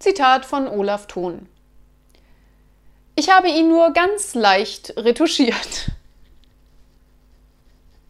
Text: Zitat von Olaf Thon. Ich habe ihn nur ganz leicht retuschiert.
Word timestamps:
Zitat 0.00 0.46
von 0.46 0.66
Olaf 0.66 1.08
Thon. 1.08 1.46
Ich 3.16 3.28
habe 3.28 3.48
ihn 3.48 3.68
nur 3.68 3.92
ganz 3.92 4.34
leicht 4.34 4.94
retuschiert. 4.96 5.90